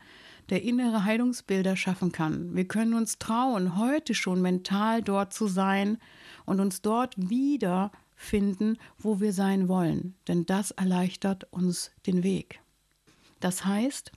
der 0.50 0.62
innere 0.62 1.04
Heilungsbilder 1.04 1.76
schaffen 1.76 2.12
kann. 2.12 2.54
Wir 2.54 2.66
können 2.66 2.94
uns 2.94 3.18
trauen, 3.18 3.76
heute 3.76 4.14
schon 4.14 4.40
mental 4.40 5.02
dort 5.02 5.32
zu 5.32 5.46
sein 5.46 5.98
und 6.46 6.60
uns 6.60 6.82
dort 6.82 7.14
wieder 7.16 7.92
finden, 8.14 8.78
wo 8.98 9.20
wir 9.20 9.32
sein 9.32 9.68
wollen, 9.68 10.14
denn 10.26 10.46
das 10.46 10.72
erleichtert 10.72 11.46
uns 11.52 11.92
den 12.06 12.22
Weg. 12.22 12.60
Das 13.40 13.64
heißt, 13.64 14.10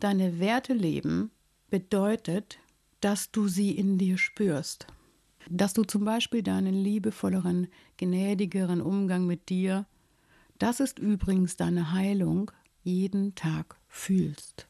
deine 0.00 0.38
Werte 0.38 0.72
leben 0.72 1.30
bedeutet, 1.68 2.58
dass 3.00 3.30
du 3.30 3.48
sie 3.48 3.72
in 3.72 3.98
dir 3.98 4.16
spürst 4.16 4.86
dass 5.50 5.72
du 5.72 5.82
zum 5.82 6.04
Beispiel 6.04 6.42
deinen 6.42 6.74
liebevolleren, 6.74 7.68
gnädigeren 7.96 8.80
Umgang 8.80 9.26
mit 9.26 9.48
dir, 9.48 9.86
das 10.58 10.80
ist 10.80 10.98
übrigens 10.98 11.56
deine 11.56 11.92
Heilung, 11.92 12.50
jeden 12.82 13.34
Tag 13.34 13.76
fühlst. 13.88 14.66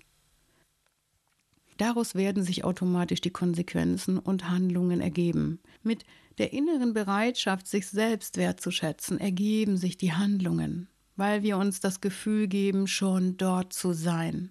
Daraus 1.79 2.15
werden 2.17 2.43
sich 2.43 2.65
automatisch 2.65 3.21
die 3.21 3.31
Konsequenzen 3.31 4.19
und 4.19 4.51
Handlungen 4.51 5.01
ergeben. 5.01 5.61
Mit 5.83 6.05
der 6.39 6.53
inneren 6.53 6.93
Bereitschaft, 6.93 7.67
sich 7.67 7.87
selbst 7.87 8.37
wertzuschätzen, 8.37 9.19
ergeben 9.19 9.77
sich 9.77 9.97
die 9.97 10.13
Handlungen, 10.13 10.89
weil 11.17 11.43
wir 11.43 11.57
uns 11.57 11.81
das 11.81 12.01
Gefühl 12.01 12.49
geben, 12.49 12.87
schon 12.87 13.37
dort 13.37 13.73
zu 13.73 13.93
sein. 13.93 14.51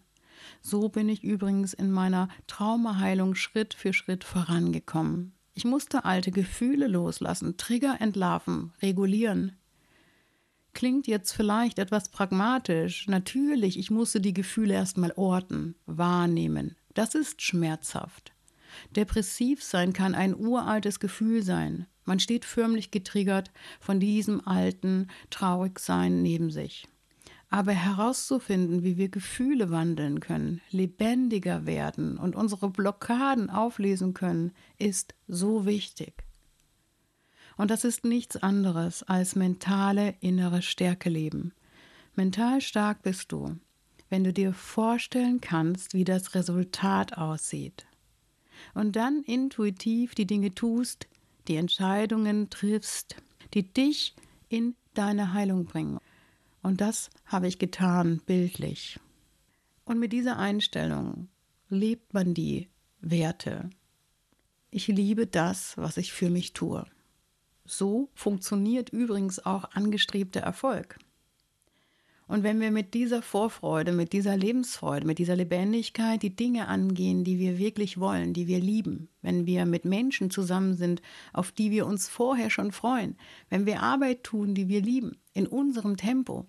So 0.61 0.89
bin 0.89 1.09
ich 1.09 1.23
übrigens 1.23 1.73
in 1.73 1.91
meiner 1.91 2.29
Traumaheilung 2.47 3.35
Schritt 3.35 3.73
für 3.73 3.93
Schritt 3.93 4.23
vorangekommen. 4.23 5.33
Ich 5.53 5.65
musste 5.65 6.05
alte 6.05 6.31
Gefühle 6.31 6.87
loslassen, 6.87 7.57
Trigger 7.57 7.97
entlarven, 7.99 8.71
regulieren. 8.81 9.53
Klingt 10.73 11.07
jetzt 11.07 11.31
vielleicht 11.31 11.79
etwas 11.79 12.09
pragmatisch. 12.09 13.07
Natürlich, 13.07 13.79
ich 13.79 13.89
musste 13.89 14.21
die 14.21 14.33
Gefühle 14.33 14.75
erstmal 14.75 15.11
orten, 15.15 15.75
wahrnehmen. 15.87 16.75
Das 16.97 17.13
ist 17.13 17.43
schmerzhaft. 17.43 18.33
Depressiv 18.95 19.63
sein 19.63 19.93
kann 19.93 20.15
ein 20.15 20.35
uraltes 20.35 20.99
Gefühl 20.99 21.43
sein. 21.43 21.85
Man 22.05 22.19
steht 22.19 22.43
förmlich 22.43 22.89
getriggert 22.89 23.51
von 23.79 23.99
diesem 23.99 24.47
alten 24.47 25.07
Traurigsein 25.29 26.23
neben 26.23 26.49
sich. 26.49 26.87
Aber 27.51 27.71
herauszufinden, 27.71 28.83
wie 28.83 28.97
wir 28.97 29.09
Gefühle 29.09 29.69
wandeln 29.69 30.21
können, 30.21 30.59
lebendiger 30.71 31.67
werden 31.67 32.17
und 32.17 32.35
unsere 32.35 32.71
Blockaden 32.71 33.51
auflesen 33.51 34.15
können, 34.15 34.51
ist 34.79 35.13
so 35.27 35.67
wichtig. 35.67 36.23
Und 37.57 37.69
das 37.69 37.83
ist 37.83 38.05
nichts 38.05 38.37
anderes 38.37 39.03
als 39.03 39.35
mentale 39.35 40.15
innere 40.19 40.63
Stärke 40.63 41.11
leben. 41.11 41.53
Mental 42.15 42.59
stark 42.59 43.03
bist 43.03 43.31
du, 43.31 43.59
wenn 44.09 44.23
du 44.23 44.33
dir 44.33 44.53
vorstellen 44.53 45.41
kannst, 45.41 45.93
wie 45.93 46.03
das 46.03 46.35
Resultat 46.35 47.17
aussieht. 47.17 47.85
Und 48.73 48.95
dann 48.95 49.23
intuitiv 49.23 50.15
die 50.15 50.25
Dinge 50.25 50.53
tust, 50.53 51.07
die 51.47 51.55
Entscheidungen 51.55 52.49
triffst, 52.49 53.15
die 53.53 53.71
dich 53.71 54.15
in 54.49 54.75
deine 54.93 55.33
Heilung 55.33 55.65
bringen. 55.65 55.99
Und 56.61 56.81
das 56.81 57.09
habe 57.25 57.47
ich 57.47 57.59
getan, 57.59 58.21
bildlich. 58.25 58.99
Und 59.85 59.99
mit 59.99 60.11
dieser 60.11 60.37
Einstellung 60.37 61.29
lebt 61.69 62.13
man 62.13 62.33
die 62.33 62.67
Werte. 62.99 63.69
Ich 64.69 64.87
liebe 64.87 65.27
das, 65.27 65.77
was 65.77 65.97
ich 65.97 66.11
für 66.11 66.29
mich 66.29 66.53
tue. 66.53 66.85
So 67.65 68.09
funktioniert 68.13 68.89
übrigens 68.89 69.45
auch 69.45 69.71
angestrebter 69.71 70.41
Erfolg. 70.41 70.97
Und 72.27 72.43
wenn 72.43 72.59
wir 72.59 72.71
mit 72.71 72.93
dieser 72.93 73.21
Vorfreude, 73.21 73.93
mit 73.93 74.11
dieser 74.11 74.35
Lebensfreude, 74.35 75.07
mit 75.07 75.17
dieser 75.17 75.37
Lebendigkeit 75.37 76.21
die 76.21 76.35
Dinge 76.35 76.67
angehen, 76.67 77.23
die 77.23 77.39
wir 77.39 77.57
wirklich 77.57 77.99
wollen, 77.99 78.33
die 78.33 78.47
wir 78.47 78.59
lieben, 78.59 79.07
wenn 79.21 79.45
wir 79.45 79.65
mit 79.65 79.85
Menschen 79.85 80.29
zusammen 80.29 80.75
sind, 80.75 81.01
auf 81.31 81.53
die 81.53 81.71
wir 81.71 81.87
uns 81.87 82.09
vorher 82.09 82.49
schon 82.49 82.73
freuen, 82.73 83.15
wenn 83.49 83.65
wir 83.65 83.81
Arbeit 83.81 84.23
tun, 84.23 84.55
die 84.55 84.67
wir 84.67 84.81
lieben, 84.81 85.17
in 85.33 85.47
unserem 85.47 85.95
Tempo, 85.95 86.45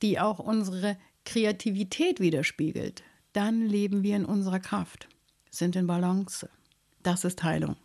die 0.00 0.18
auch 0.18 0.38
unsere 0.38 0.96
Kreativität 1.26 2.18
widerspiegelt, 2.20 3.02
dann 3.34 3.66
leben 3.66 4.02
wir 4.02 4.16
in 4.16 4.24
unserer 4.24 4.58
Kraft, 4.58 5.08
sind 5.50 5.76
in 5.76 5.86
Balance. 5.86 6.48
Das 7.02 7.24
ist 7.24 7.42
Heilung. 7.42 7.76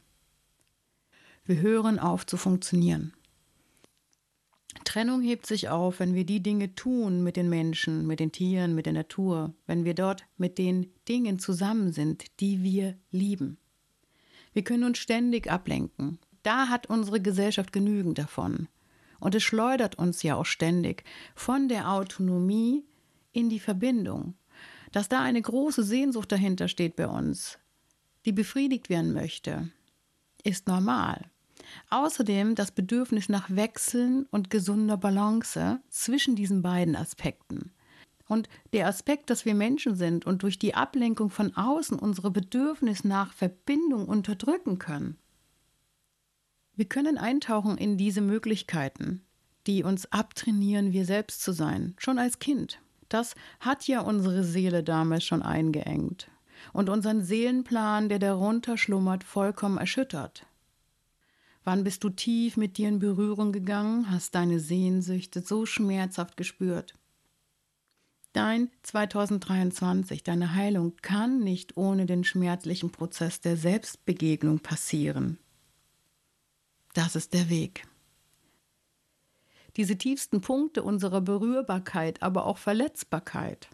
Wir 1.45 1.60
hören 1.62 2.00
auf 2.00 2.26
zu 2.26 2.38
funktionieren. 2.38 3.13
Trennung 4.84 5.22
hebt 5.22 5.46
sich 5.46 5.70
auf, 5.70 6.00
wenn 6.00 6.14
wir 6.14 6.26
die 6.26 6.44
Dinge 6.44 6.76
tun 6.76 7.24
mit 7.24 7.38
den 7.38 7.50
Menschen, 7.50 8.06
mit 8.06 8.20
den 8.20 8.32
Tieren, 8.32 8.76
mit 8.76 8.86
der 8.86 8.94
Natur, 8.94 9.54
wenn 9.68 9.86
wir 9.86 9.94
dort 9.94 10.26
mit 10.38 10.58
den 10.58 10.92
Dingen 11.08 11.40
zusammen 11.40 11.94
sind, 11.94 12.26
die 12.40 12.62
wir 12.64 12.98
lieben. 13.12 13.58
Wir 14.54 14.64
können 14.64 14.84
uns 14.84 14.98
ständig 14.98 15.50
ablenken. 15.52 16.20
Da 16.44 16.70
hat 16.70 16.88
unsere 16.88 17.22
Gesellschaft 17.22 17.72
genügend 17.72 18.18
davon. 18.18 18.68
Und 19.20 19.34
es 19.36 19.44
schleudert 19.44 19.96
uns 19.96 20.24
ja 20.24 20.36
auch 20.36 20.46
ständig 20.46 21.04
von 21.36 21.68
der 21.68 21.92
Autonomie 21.92 22.86
in 23.32 23.50
die 23.50 23.60
Verbindung. 23.60 24.36
Dass 24.92 25.10
da 25.10 25.22
eine 25.22 25.42
große 25.42 25.84
Sehnsucht 25.84 26.32
dahinter 26.32 26.68
steht 26.68 26.96
bei 26.96 27.08
uns, 27.08 27.58
die 28.26 28.32
befriedigt 28.32 28.90
werden 28.90 29.14
möchte, 29.14 29.70
ist 30.44 30.68
normal. 30.68 31.32
Außerdem 31.89 32.56
das 32.56 32.71
Bedürfnis 32.71 33.30
nach 33.30 33.49
Wechseln 33.49 34.25
und 34.32 34.49
gesunder 34.49 34.97
Balance 34.97 35.80
zwischen 35.89 36.36
diesen 36.36 36.62
beiden 36.62 36.95
Aspekten. 36.95 37.71
Und 38.28 38.49
der 38.73 38.88
Aspekt, 38.88 39.30
dass 39.30 39.45
wir 39.45 39.54
Menschen 39.54 39.95
sind 39.95 40.25
und 40.25 40.43
durch 40.43 40.58
die 40.58 40.73
Ablenkung 40.73 41.30
von 41.30 41.56
außen 41.56 41.99
unsere 41.99 42.32
Bedürfnis 42.32 43.04
nach 43.04 43.34
Verbindung 43.34 44.08
unterdrücken 44.08 44.80
können, 44.80 45.17
wir 46.78 46.86
können 46.86 47.17
eintauchen 47.17 47.78
in 47.78 47.97
diese 47.97 48.19
Möglichkeiten, 48.19 49.21
die 49.65 49.84
uns 49.84 50.12
abtrainieren, 50.12 50.91
wir 50.91 51.06
selbst 51.06 51.41
zu 51.41 51.54
sein, 51.54 51.95
schon 51.97 52.19
als 52.19 52.39
Kind. 52.39 52.80
Das 53.08 53.36
hat 53.62 53.88
ja 53.88 54.01
unsere 54.01 54.43
Seele 54.43 54.84
damals 54.84 55.23
schon 55.23 55.41
eingeengt 55.41 56.30
und 56.73 56.89
unseren 56.89 57.23
Seelenplan, 57.23 58.10
der 58.10 58.19
darunter 58.19 58.78
schlummert, 58.78 59.23
vollkommen 59.23 59.78
erschüttert. 59.78 60.45
Wann 61.65 61.84
bist 61.84 62.04
du 62.04 62.12
tief 62.12 62.58
mit 62.58 62.78
dir 62.78 62.88
in 62.88 62.99
Berührung 62.99 63.51
gegangen, 63.51 64.12
hast 64.12 64.36
deine 64.36 64.60
Sehnsüchte 64.60 65.41
so 65.41 65.65
schmerzhaft 65.65 66.38
gespürt? 66.38 66.93
Dein 68.34 68.69
2023, 68.84 70.23
deine 70.23 70.54
Heilung 70.54 70.95
kann 71.01 71.39
nicht 71.39 71.75
ohne 71.75 72.06
den 72.06 72.23
schmerzlichen 72.23 72.91
Prozess 72.91 73.41
der 73.41 73.58
Selbstbegegnung 73.58 74.60
passieren. 74.60 75.39
Das 76.93 77.15
ist 77.15 77.34
der 77.34 77.49
Weg. 77.49 77.88
Diese 79.75 79.97
tiefsten 79.97 80.41
Punkte 80.41 80.84
unserer 80.84 81.21
Berührbarkeit, 81.21 82.21
aber 82.21 82.45
auch 82.45 82.60
Verletzbarkeit. 82.60 83.69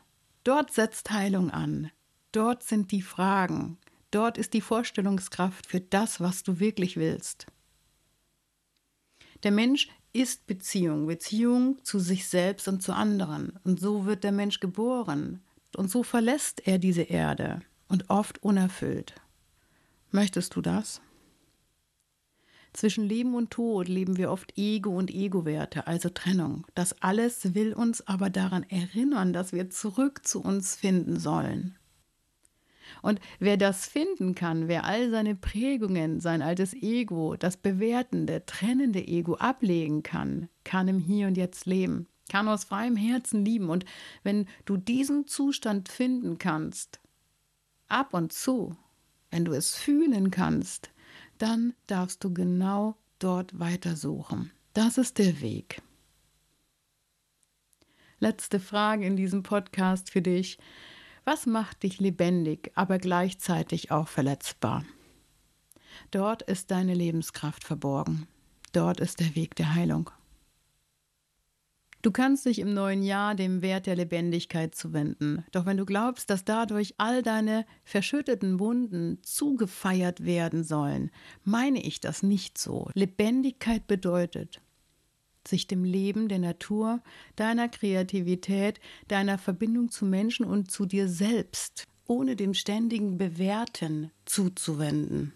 Dort 0.45 0.71
setzt 0.71 1.12
Heilung 1.12 1.51
an. 1.51 1.91
Dort 2.32 2.63
sind 2.63 2.91
die 2.93 3.01
Fragen. 3.01 3.77
Dort 4.12 4.38
ist 4.38 4.54
die 4.54 4.62
Vorstellungskraft 4.62 5.65
für 5.67 5.82
das, 5.82 6.21
was 6.21 6.43
du 6.43 6.62
wirklich 6.62 6.95
willst. 6.95 7.47
Der 9.43 9.51
Mensch 9.51 9.89
ist 10.13 10.45
Beziehung, 10.45 11.08
Beziehung 11.08 11.77
zu 11.84 11.99
sich 11.99 12.27
selbst 12.27 12.67
und 12.67 12.84
zu 12.84 12.93
anderen. 12.93 13.60
Und 13.63 13.80
so 13.80 14.06
wird 14.06 14.23
der 14.23 14.32
Mensch 14.32 14.60
geboren. 14.60 15.41
Und 15.75 15.89
so 15.89 16.04
verlässt 16.04 16.67
er 16.67 16.80
diese 16.80 17.04
Erde 17.04 17.62
und 17.88 18.10
oft 18.10 18.43
unerfüllt. 18.43 19.15
Möchtest 20.12 20.56
du 20.56 20.62
das? 20.62 21.01
Zwischen 22.73 23.06
Leben 23.06 23.36
und 23.36 23.51
Tod 23.51 23.88
leben 23.89 24.17
wir 24.17 24.32
oft 24.32 24.58
Ego 24.58 24.97
und 24.97 25.12
Ego-Werte, 25.12 25.88
also 25.88 26.10
Trennung. 26.10 26.65
Das 26.73 27.01
alles 27.01 27.54
will 27.54 27.73
uns 27.73 28.08
aber 28.08 28.30
daran 28.30 28.63
erinnern, 28.63 29.34
dass 29.34 29.51
wir 29.51 29.69
zurück 29.69 30.25
zu 30.25 30.41
uns 30.41 30.75
finden 30.75 31.19
sollen. 31.19 31.77
Und 33.01 33.19
wer 33.39 33.58
das 33.58 33.88
finden 33.88 34.36
kann, 34.36 34.67
wer 34.67 34.86
all 34.86 35.10
seine 35.10 35.36
Prägungen, 35.36 36.19
sein 36.19 36.41
altes 36.41 36.73
Ego, 36.73 37.36
das 37.36 37.58
bewertende, 37.58 38.45
trennende 38.45 39.06
Ego 39.08 39.36
ablegen 39.36 40.04
kann, 40.04 40.49
kann 40.63 40.88
im 40.88 40.99
Hier 40.99 41.27
und 41.27 41.38
Jetzt 41.38 41.65
leben, 41.65 42.08
kann 42.30 42.47
aus 42.47 42.63
freiem 42.63 42.95
Herzen 42.95 43.43
lieben. 43.45 43.69
Und 43.69 43.86
wenn 44.23 44.47
du 44.65 44.77
diesen 44.77 45.27
Zustand 45.27 45.89
finden 45.89 46.38
kannst, 46.38 46.99
ab 47.88 48.13
und 48.13 48.34
zu, 48.34 48.75
wenn 49.30 49.45
du 49.45 49.54
es 49.54 49.75
fühlen 49.75 50.32
kannst, 50.32 50.91
dann 51.38 51.73
darfst 51.88 52.23
du 52.23 52.34
genau 52.34 52.95
dort 53.19 53.60
weitersuchen. 53.60 54.51
Das 54.73 54.97
ist 54.97 55.17
der 55.17 55.41
Weg. 55.41 55.82
Letzte 58.19 58.60
Frage 58.60 59.06
in 59.06 59.15
diesem 59.15 59.41
Podcast 59.41 60.12
für 60.12 60.21
dich. 60.21 60.60
Was 61.24 61.46
macht 61.46 61.84
dich 61.84 62.00
lebendig, 62.00 62.72
aber 62.76 62.98
gleichzeitig 62.98 63.92
auch 63.92 64.08
verletzbar? 64.08 64.84
Dort 66.10 66.42
ist 66.42 66.72
deine 66.72 66.94
Lebenskraft 66.94 67.64
verborgen. 67.64 68.28
Dort 68.72 69.00
ist 69.00 69.20
der 69.20 69.36
Weg 69.36 69.56
der 69.56 69.76
Heilung. 69.76 70.10
Du 72.02 72.10
kannst 72.10 72.48
dich 72.48 72.58
im 72.58 72.74
neuen 72.74 73.04
Jahr 73.04 73.36
dem 73.36 73.62
Wert 73.62 73.86
der 73.86 73.96
Lebendigkeit 73.96 74.74
zuwenden. 74.74 75.46
Doch 75.52 75.68
wenn 75.68 75.78
du 75.78 75.86
glaubst, 75.86 76.32
dass 76.32 76.44
dadurch 76.44 76.96
all 76.98 77.22
deine 77.22 77.68
verschütteten 77.84 78.60
Wunden 78.60 79.20
zugefeiert 79.22 80.26
werden 80.26 80.64
sollen, 80.64 81.12
meine 81.44 81.84
ich 81.84 82.00
das 82.00 82.24
nicht 82.24 82.58
so. 82.58 82.90
Lebendigkeit 82.96 83.86
bedeutet, 83.86 84.62
sich 85.47 85.67
dem 85.67 85.84
Leben, 85.84 86.27
der 86.27 86.39
Natur, 86.39 87.01
deiner 87.36 87.69
Kreativität, 87.69 88.80
deiner 89.08 89.38
Verbindung 89.38 89.89
zu 89.89 90.06
Menschen 90.06 90.45
und 90.45 90.71
zu 90.71 90.86
dir 90.86 91.08
selbst, 91.08 91.88
ohne 92.06 92.36
dem 92.36 92.54
ständigen 92.54 93.17
Bewerten 93.17 94.12
zuzuwenden. 94.25 95.34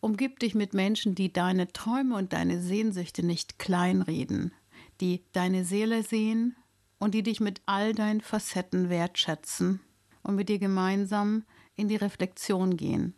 Umgib 0.00 0.38
dich 0.38 0.54
mit 0.54 0.74
Menschen, 0.74 1.14
die 1.14 1.32
deine 1.32 1.72
Träume 1.72 2.16
und 2.16 2.32
deine 2.32 2.60
Sehnsüchte 2.60 3.24
nicht 3.24 3.58
kleinreden, 3.58 4.52
die 5.00 5.24
deine 5.32 5.64
Seele 5.64 6.02
sehen 6.02 6.54
und 6.98 7.14
die 7.14 7.22
dich 7.22 7.40
mit 7.40 7.60
all 7.66 7.94
deinen 7.94 8.20
Facetten 8.20 8.88
wertschätzen 8.88 9.80
und 10.22 10.36
mit 10.36 10.48
dir 10.48 10.58
gemeinsam 10.58 11.44
in 11.74 11.88
die 11.88 11.96
Reflexion 11.96 12.76
gehen, 12.76 13.14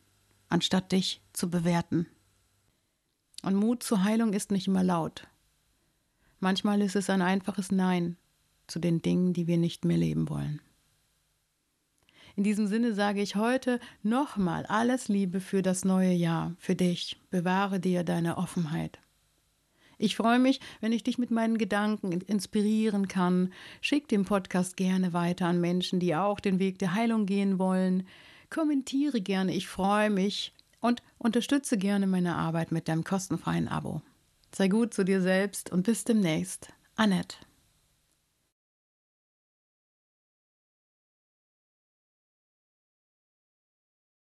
anstatt 0.49 0.93
dich 0.93 1.21
zu 1.33 1.51
bewerten. 1.51 2.07
Und 3.43 3.55
Mut 3.55 3.83
zur 3.83 4.05
Heilung 4.05 4.33
ist 4.33 4.51
nicht 4.51 4.67
immer 4.67 4.83
laut. 4.83 5.27
Manchmal 6.41 6.83
ist 6.83 6.97
es 6.97 7.11
ein 7.11 7.23
einfaches 7.23 7.71
Nein 7.71 8.17
zu 8.67 8.79
den 8.79 9.03
Dingen, 9.03 9.33
die 9.33 9.47
wir 9.47 9.59
nicht 9.59 9.85
mehr 9.85 9.97
leben 9.97 10.29
wollen. 10.29 10.61
In 12.37 12.45
diesem 12.45 12.69
Sinne 12.69 12.95
sage 12.95 13.21
ich 13.21 13.35
heute 13.35 13.81
nochmal 14.05 14.65
alles 14.67 15.09
Liebe 15.09 15.41
für 15.41 15.61
das 15.61 15.85
neue 15.85 16.13
Jahr, 16.13 16.55
für 16.59 16.77
dich. 16.77 17.21
Bewahre 17.31 17.81
dir 17.81 18.05
deine 18.05 18.39
Offenheit. 18.39 19.01
Ich 20.01 20.15
freue 20.15 20.39
mich, 20.39 20.61
wenn 20.81 20.93
ich 20.93 21.03
dich 21.03 21.19
mit 21.19 21.33
meinen 21.33 21.59
Gedanken 21.59 22.13
inspirieren 22.13 23.09
kann. 23.09 23.53
Schick 23.81 24.07
den 24.07 24.25
Podcast 24.25 24.77
gerne 24.77 25.13
weiter 25.13 25.47
an 25.47 25.61
Menschen, 25.61 25.99
die 25.99 26.15
auch 26.15 26.39
den 26.39 26.61
Weg 26.61 26.79
der 26.79 26.95
Heilung 26.95 27.27
gehen 27.27 27.59
wollen. 27.59 28.07
Kommentiere 28.51 29.21
gerne, 29.21 29.53
ich 29.53 29.67
freue 29.67 30.09
mich 30.09 30.55
und 30.81 31.03
unterstütze 31.19 31.79
gerne 31.79 32.07
meine 32.07 32.37
Arbeit 32.37 32.73
mit 32.73 32.89
deinem 32.89 33.05
kostenfreien 33.05 33.69
Abo. 33.69 34.03
Sei 34.55 34.69
gut 34.69 34.95
zu 34.95 35.05
dir 35.05 35.21
selbst 35.21 35.71
und 35.71 35.83
bis 35.85 36.05
demnächst. 36.05 36.69
Annette. 36.97 37.37